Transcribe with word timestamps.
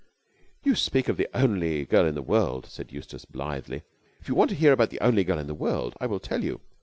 "You 0.63 0.73
speak 0.73 1.09
of 1.09 1.17
the 1.17 1.27
only 1.31 1.85
girl 1.85 2.07
in 2.07 2.15
the 2.15 2.23
world," 2.23 2.65
said 2.65 2.91
Eustace 2.91 3.23
blithely. 3.23 3.83
"If 4.19 4.27
you 4.27 4.33
want 4.33 4.49
to 4.49 4.55
hear 4.55 4.71
about 4.71 4.89
the 4.89 4.99
only 4.99 5.23
girl 5.23 5.37
in 5.37 5.45
the 5.45 5.53
world, 5.53 5.95
I 6.01 6.07
will 6.07 6.19
tell 6.19 6.43
you. 6.43 6.59